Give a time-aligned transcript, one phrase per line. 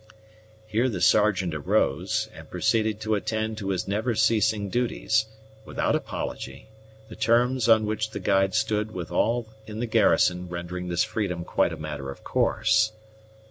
[0.65, 5.27] Here the Sergeant arose, and proceeded to attend to his never ceasing duties,
[5.63, 6.69] without apology;
[7.07, 11.43] the terms on which the guide stood with all in the garrison rendering this freedom
[11.45, 12.93] quite a matter of course.